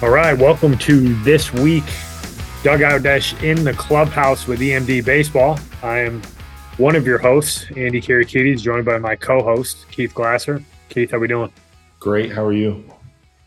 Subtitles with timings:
[0.00, 1.82] All right, welcome to this week
[2.62, 5.58] Dugout Dish in the clubhouse with EMD Baseball.
[5.82, 6.22] I am
[6.76, 10.62] one of your hosts, Andy Kirikides, joined by my co-host Keith Glasser.
[10.88, 11.52] Keith, how are we doing?
[11.98, 12.32] Great.
[12.32, 12.84] How are you?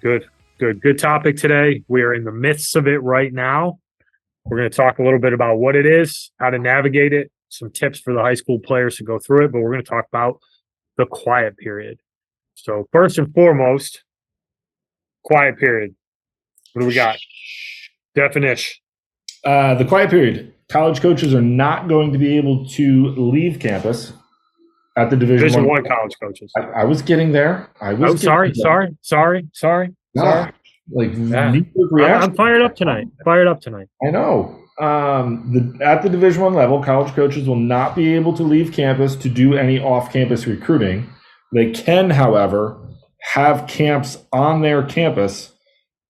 [0.00, 0.26] Good,
[0.58, 1.84] good, good topic today.
[1.86, 3.78] We are in the midst of it right now.
[4.48, 7.30] We're going to talk a little bit about what it is, how to navigate it,
[7.48, 9.88] some tips for the high school players to go through it, but we're going to
[9.88, 10.40] talk about
[10.96, 12.00] the quiet period.
[12.54, 14.02] So first and foremost,
[15.22, 15.94] quiet period
[16.72, 17.16] what do we got?
[18.14, 18.76] Definition.
[19.44, 20.54] Uh, the quiet period.
[20.68, 24.12] College coaches are not going to be able to leave campus
[24.96, 26.52] at the Division, Division One, college coaches.
[26.56, 27.70] I, I, was getting there.
[27.80, 28.12] I was.
[28.12, 30.52] Oh, sorry, sorry, sorry, sorry, no, sorry.
[30.90, 32.20] Like yeah.
[32.20, 33.06] I'm fired up tonight.
[33.24, 33.88] Fired up tonight.
[34.06, 34.58] I know.
[34.80, 38.72] Um, the, at the Division One level, college coaches will not be able to leave
[38.72, 41.10] campus to do any off-campus recruiting.
[41.52, 42.80] They can, however,
[43.32, 45.52] have camps on their campus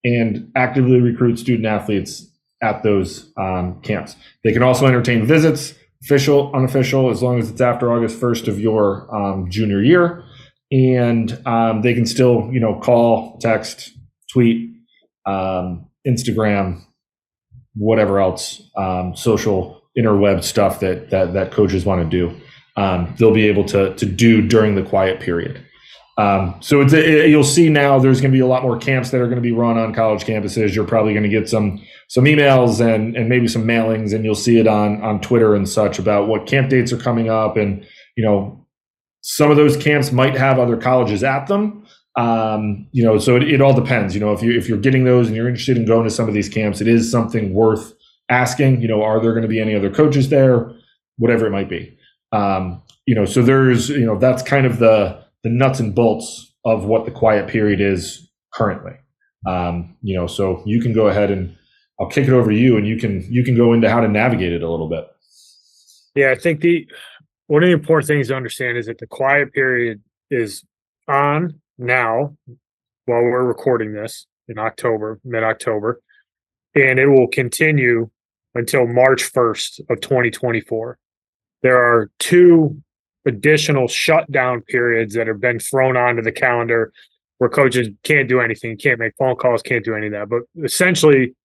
[0.03, 2.25] and actively recruit student athletes
[2.61, 4.15] at those um, camps.
[4.43, 8.59] They can also entertain visits, official, unofficial, as long as it's after August 1st of
[8.59, 10.23] your um, junior year.
[10.71, 13.91] And um, they can still, you know, call, text,
[14.31, 14.68] tweet,
[15.29, 16.81] um, Instagram,
[17.75, 22.35] whatever else, um, social interweb stuff that, that, that coaches want to do.
[22.75, 25.65] Um, they'll be able to, to do during the quiet period.
[26.17, 29.09] Um, so it's it, you'll see now there's going to be a lot more camps
[29.11, 30.75] that are going to be run on college campuses.
[30.75, 34.35] You're probably going to get some some emails and and maybe some mailings, and you'll
[34.35, 37.85] see it on on Twitter and such about what camp dates are coming up, and
[38.17, 38.67] you know
[39.21, 41.85] some of those camps might have other colleges at them.
[42.15, 44.13] Um, you know, so it, it all depends.
[44.13, 46.27] You know, if you if you're getting those and you're interested in going to some
[46.27, 47.93] of these camps, it is something worth
[48.29, 48.81] asking.
[48.81, 50.71] You know, are there going to be any other coaches there?
[51.17, 51.97] Whatever it might be.
[52.31, 56.53] Um, you know, so there's you know that's kind of the the nuts and bolts
[56.65, 58.93] of what the quiet period is currently.
[59.47, 61.55] Um, you know, so you can go ahead and
[61.99, 64.07] I'll kick it over to you, and you can you can go into how to
[64.07, 65.07] navigate it a little bit.
[66.15, 66.87] Yeah, I think the
[67.47, 70.63] one of the important things to understand is that the quiet period is
[71.07, 72.35] on now
[73.05, 76.01] while we're recording this in October, mid October,
[76.75, 78.09] and it will continue
[78.55, 80.97] until March 1st of 2024.
[81.61, 82.81] There are two
[83.25, 86.91] additional shutdown periods that have been thrown onto the calendar
[87.37, 90.29] where coaches can't do anything, can't make phone calls, can't do any of that.
[90.29, 91.35] But essentially,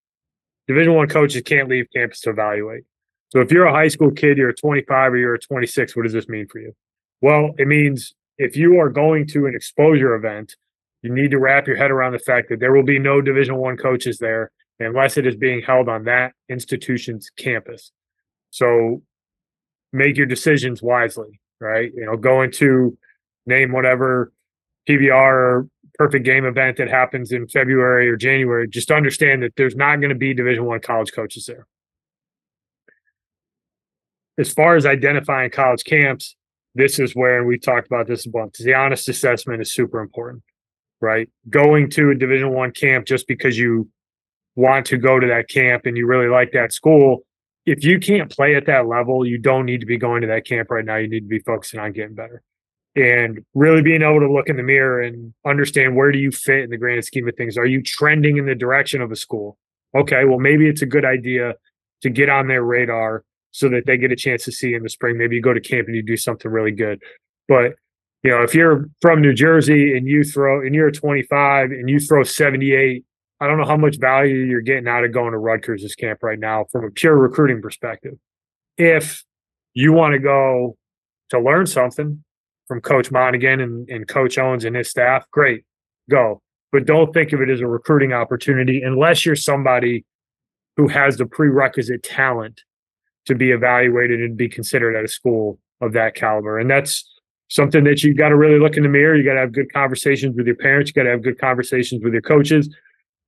[0.67, 2.85] Division One coaches can't leave campus to evaluate.
[3.29, 6.03] So if you're a high school kid, you're a 25 or you're a 26, what
[6.03, 6.75] does this mean for you?
[7.21, 10.57] Well, it means if you are going to an exposure event,
[11.03, 13.57] you need to wrap your head around the fact that there will be no Division
[13.57, 14.51] One coaches there
[14.81, 17.93] unless it is being held on that institution's campus.
[18.51, 19.03] So
[19.93, 21.93] make your decisions wisely right?
[21.95, 22.97] You know, going to
[23.47, 24.33] name whatever
[24.89, 28.69] PBR perfect game event that happens in February or January.
[28.69, 31.67] Just understand that there's not going to be Division One college coaches there.
[34.37, 36.37] As far as identifying college camps,
[36.75, 38.59] this is where we talked about this a bunch.
[38.59, 40.43] The honest assessment is super important,
[41.01, 41.29] right?
[41.49, 43.89] Going to a Division One camp just because you
[44.57, 47.25] want to go to that camp and you really like that school
[47.67, 50.47] if you can't play at that level, you don't need to be going to that
[50.47, 50.97] camp right now.
[50.97, 52.43] You need to be focusing on getting better
[52.95, 56.65] and really being able to look in the mirror and understand where do you fit
[56.65, 57.57] in the grand scheme of things.
[57.57, 59.59] Are you trending in the direction of a school?
[59.97, 61.55] Okay, well, maybe it's a good idea
[62.03, 63.25] to get on their radar
[63.55, 65.17] so that they get a chance to see you in the spring.
[65.17, 67.01] Maybe you go to camp and you do something really good.
[67.47, 67.75] But
[68.25, 72.01] you know, if you're from New Jersey and you throw and you're 25 and you
[72.01, 73.05] throw 78
[73.41, 76.39] I don't know how much value you're getting out of going to Rutgers' camp right
[76.39, 78.15] now from a pure recruiting perspective.
[78.79, 79.23] If
[79.75, 80.77] you want to go
[81.31, 82.25] to learn something
[82.69, 85.65] from Coach Monaghan and, and Coach Owens and his staff, great,
[86.09, 86.41] go.
[86.73, 90.05] But don't think of it as a recruiting opportunity unless you're somebody
[90.77, 92.63] who has the prerequisite talent
[93.27, 96.59] to be evaluated and be considered at a school of that caliber.
[96.59, 97.05] And that's
[97.49, 99.17] something that you got to really look in the mirror.
[99.17, 100.91] You got to have good conversations with your parents.
[100.91, 102.69] You got to have good conversations with your coaches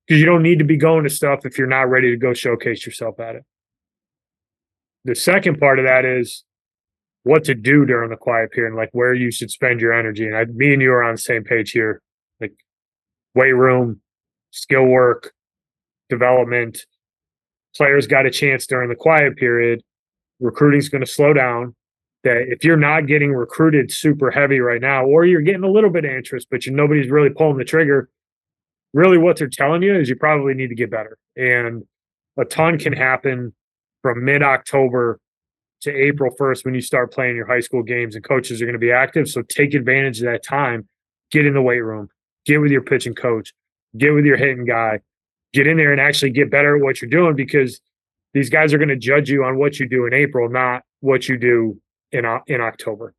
[0.05, 2.33] because you don't need to be going to stuff if you're not ready to go
[2.33, 3.43] showcase yourself at it.
[5.05, 6.43] The second part of that is
[7.23, 10.25] what to do during the quiet period, like where you should spend your energy.
[10.25, 12.01] And I, me and you are on the same page here,
[12.39, 12.53] like
[13.35, 14.01] weight room,
[14.51, 15.33] skill work,
[16.09, 16.79] development.
[17.75, 19.83] Players got a chance during the quiet period.
[20.39, 21.75] Recruiting's going to slow down.
[22.23, 25.89] That if you're not getting recruited super heavy right now, or you're getting a little
[25.89, 28.09] bit of interest, but you, nobody's really pulling the trigger,
[28.93, 31.17] really what they're telling you is you probably need to get better.
[31.35, 31.83] And
[32.37, 33.53] a ton can happen
[34.01, 35.19] from mid October
[35.81, 38.73] to April 1st when you start playing your high school games and coaches are going
[38.73, 39.29] to be active.
[39.29, 40.87] So take advantage of that time.
[41.31, 42.07] Get in the weight room,
[42.45, 43.53] get with your pitching coach,
[43.97, 45.01] get with your hitting guy,
[45.53, 47.81] get in there and actually get better at what you're doing because
[48.37, 51.27] these guys are going to judge you on what you do in April, not what
[51.27, 51.79] you do
[52.11, 53.15] in in October.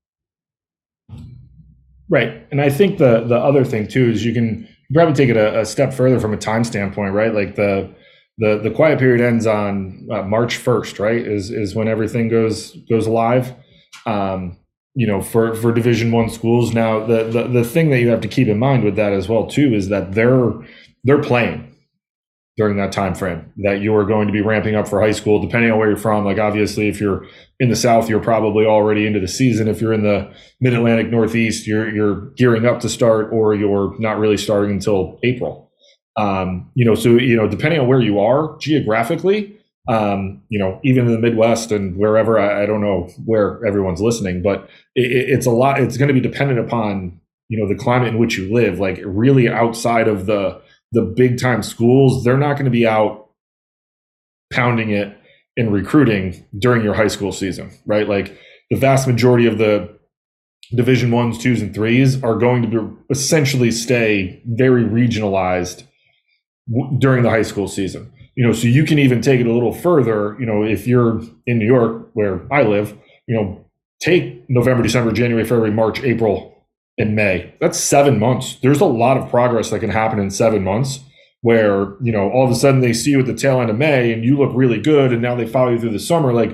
[2.09, 5.37] Right, and I think the the other thing too is you can probably take it
[5.37, 7.35] a, a step further from a time standpoint, right?
[7.35, 7.93] Like the
[8.39, 11.27] the the quiet period ends on uh, March first, right?
[11.27, 13.53] Is is when everything goes goes live.
[14.07, 14.57] Um,
[14.95, 16.73] you know, for for Division One schools.
[16.73, 19.29] Now, the, the the thing that you have to keep in mind with that as
[19.29, 20.53] well too is that they're
[21.03, 21.75] they're playing
[22.59, 25.41] during that time frame that you are going to be ramping up for high school
[25.41, 26.25] depending on where you're from.
[26.25, 27.25] Like obviously if you're
[27.61, 29.69] in the south you're probably already into the season.
[29.69, 34.19] If you're in the mid-atlantic northeast you're you're gearing up to start or you're not
[34.19, 35.73] really starting until april.
[36.17, 39.57] Um, you know so you know depending on where you are geographically
[39.89, 44.03] um, you know even in the midwest and wherever I, I don't know where everyone's
[44.03, 47.75] listening but it, it's a lot it's going to be dependent upon you know the
[47.75, 48.79] climate in which you live.
[48.79, 50.61] Like really outside of the
[50.93, 53.29] the big time schools, they're not going to be out
[54.53, 55.17] pounding it
[55.57, 58.09] in recruiting during your high school season, right?
[58.09, 58.39] Like
[58.71, 59.99] the vast majority of the
[60.75, 65.85] division ones, twos, and threes are going to be essentially stay very regionalized
[66.71, 68.13] w- during the high school season.
[68.35, 70.37] You know, so you can even take it a little further.
[70.39, 72.97] You know, if you're in New York, where I live,
[73.27, 73.65] you know,
[74.01, 76.58] take November, December, January, February, March, April,
[76.99, 77.55] in May.
[77.61, 78.57] That's seven months.
[78.61, 81.01] There's a lot of progress that can happen in seven months
[81.41, 83.79] where, you know, all of a sudden they see you at the tail end of
[83.79, 86.33] May and you look really good and now they follow you through the summer.
[86.33, 86.51] Like,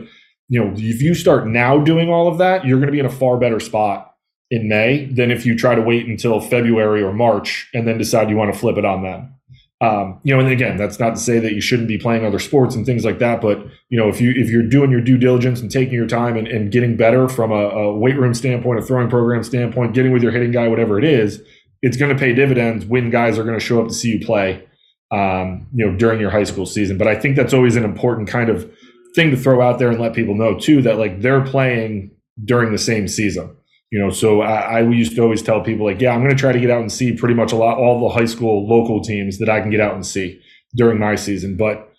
[0.49, 3.07] you know, if you start now doing all of that, you're going to be in
[3.07, 4.15] a far better spot
[4.51, 8.29] in May than if you try to wait until February or March and then decide
[8.29, 9.35] you want to flip it on them.
[9.81, 12.39] Um, you know, and again, that's not to say that you shouldn't be playing other
[12.39, 13.41] sports and things like that.
[13.41, 16.37] But you know, if you if you're doing your due diligence and taking your time
[16.37, 20.13] and, and getting better from a, a, weight room standpoint, a throwing program standpoint, getting
[20.13, 21.43] with your hitting guy, whatever it is,
[21.83, 24.25] it's going to pay dividends when guys are going to show up to see you
[24.25, 24.67] play.
[25.11, 26.99] Um, you know, during your high school season.
[26.99, 28.69] But I think that's always an important kind of
[29.15, 32.11] thing to throw out there and let people know too that like they're playing
[32.45, 33.55] during the same season
[33.91, 36.37] you know so I, I, used to always tell people like yeah i'm going to
[36.37, 39.01] try to get out and see pretty much a lot all the high school local
[39.01, 40.41] teams that i can get out and see
[40.77, 41.57] during my season.
[41.57, 41.93] But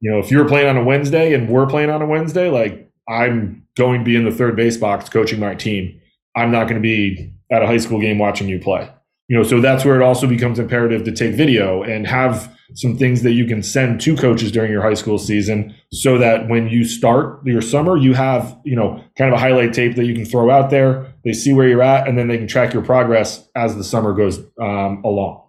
[0.00, 2.90] you know if you're playing on a wednesday and we're playing on a wednesday like
[3.08, 6.00] i'm going to be in the third base box coaching my team.
[6.34, 8.90] I'm not going to be at a high school game watching you play.
[9.28, 12.96] You know so that's where it also becomes imperative to take video and have some
[12.96, 16.68] things that you can send to coaches during your high school season so that when
[16.68, 20.14] you start your summer you have you know kind of a highlight tape that you
[20.14, 22.82] can throw out there they see where you're at and then they can track your
[22.82, 25.42] progress as the summer goes um, along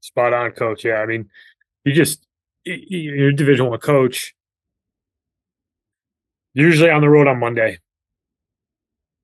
[0.00, 1.28] spot on coach yeah i mean
[1.84, 2.24] you just
[2.64, 4.34] you're a division one coach
[6.54, 7.78] usually on the road on monday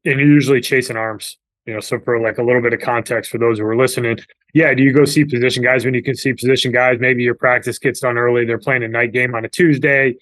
[0.04, 3.30] and you're usually chasing arms you know, so for like a little bit of context
[3.30, 4.18] for those who are listening,
[4.54, 6.98] yeah, do you go see position guys when you can see position guys?
[7.00, 8.44] Maybe your practice gets done early.
[8.44, 10.14] They're playing a night game on a Tuesday.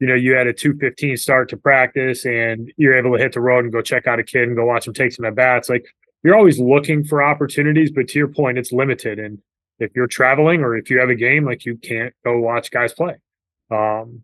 [0.00, 3.32] You know, you had a two fifteen start to practice, and you're able to hit
[3.32, 5.34] the road and go check out a kid and go watch him take some at
[5.34, 5.68] bats.
[5.68, 5.86] Like
[6.22, 9.18] you're always looking for opportunities, but to your point, it's limited.
[9.18, 9.38] And
[9.78, 12.92] if you're traveling or if you have a game, like you can't go watch guys
[12.92, 13.16] play.
[13.70, 14.22] Um,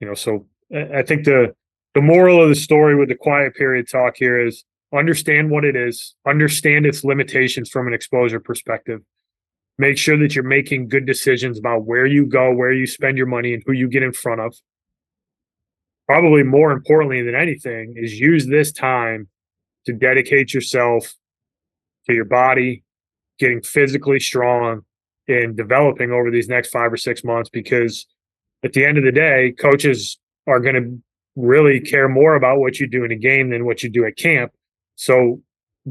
[0.00, 1.54] you know, so I think the
[1.94, 5.76] the moral of the story with the quiet period talk here is understand what it
[5.76, 9.00] is, understand its limitations from an exposure perspective.
[9.78, 13.26] Make sure that you're making good decisions about where you go, where you spend your
[13.26, 14.56] money, and who you get in front of.
[16.06, 19.28] Probably more importantly than anything is use this time
[19.86, 21.14] to dedicate yourself
[22.06, 22.84] to your body,
[23.38, 24.82] getting physically strong,
[25.28, 28.06] and developing over these next five or six months because
[28.62, 31.02] at the end of the day, coaches are going to
[31.36, 34.16] really care more about what you do in a game than what you do at
[34.16, 34.52] camp.
[34.96, 35.40] So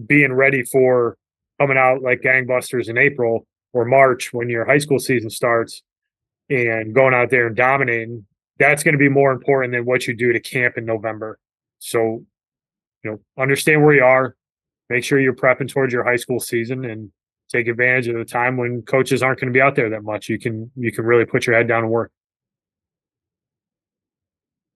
[0.07, 1.17] being ready for
[1.59, 5.81] coming out like gangbusters in April or March when your high school season starts
[6.49, 8.25] and going out there and dominating,
[8.59, 11.39] that's going to be more important than what you do to camp in November.
[11.79, 12.23] So,
[13.03, 14.35] you know, understand where you are,
[14.89, 17.11] make sure you're prepping towards your high school season and
[17.51, 20.29] take advantage of the time when coaches aren't going to be out there that much.
[20.29, 22.11] You can you can really put your head down and work.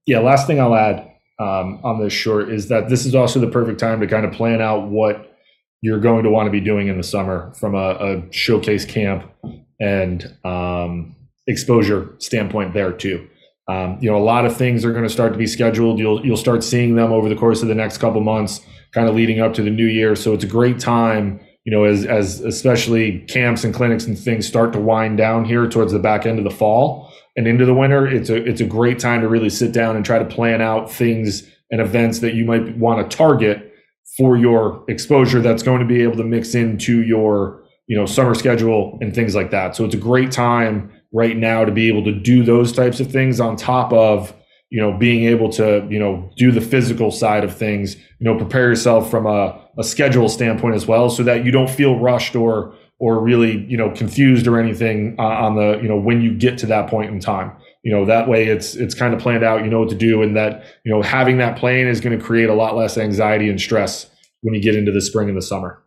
[0.06, 3.50] Yeah, last thing I'll add um, on this short is that this is also the
[3.50, 5.38] perfect time to kind of plan out what
[5.82, 9.32] you're going to want to be doing in the summer from a, a showcase camp
[9.80, 11.16] and um,
[11.46, 13.28] exposure standpoint there too.
[13.70, 16.00] Um, you know, a lot of things are going to start to be scheduled.
[16.00, 18.62] You'll you'll start seeing them over the course of the next couple months,
[18.94, 20.16] kind of leading up to the new year.
[20.16, 24.48] So it's a great time, you know, as as especially camps and clinics and things
[24.48, 27.74] start to wind down here towards the back end of the fall and into the
[27.74, 30.62] winter, it's a it's a great time to really sit down and try to plan
[30.62, 33.74] out things and events that you might want to target
[34.18, 38.34] for your exposure that's going to be able to mix into your you know summer
[38.34, 39.76] schedule and things like that.
[39.76, 43.12] So it's a great time right now to be able to do those types of
[43.12, 44.34] things on top of
[44.70, 48.38] you know being able to you know do the physical side of things you know
[48.38, 52.36] prepare yourself from a, a schedule standpoint as well so that you don't feel rushed
[52.36, 56.32] or or really you know confused or anything uh, on the you know when you
[56.34, 57.52] get to that point in time
[57.84, 60.22] you know that way it's it's kind of planned out you know what to do
[60.22, 63.50] and that you know having that plan is going to create a lot less anxiety
[63.50, 64.08] and stress
[64.42, 65.82] when you get into the spring and the summer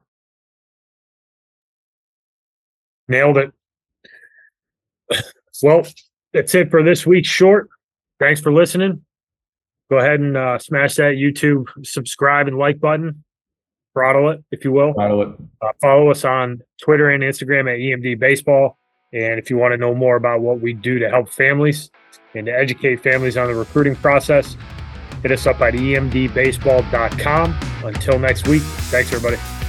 [3.11, 3.53] Nailed it.
[5.63, 5.87] Well,
[6.33, 7.69] that's it for this week's short.
[8.19, 9.05] Thanks for listening.
[9.91, 13.25] Go ahead and uh, smash that YouTube subscribe and like button.
[13.93, 14.95] Throttle it, if you will.
[14.95, 15.29] Throttle it.
[15.61, 18.79] Uh, follow us on Twitter and Instagram at EMD Baseball.
[19.13, 21.91] And if you want to know more about what we do to help families
[22.35, 24.57] and to educate families on the recruiting process,
[25.23, 27.59] hit us up at emdbaseball.com.
[27.85, 29.60] Until next week, thanks, everybody.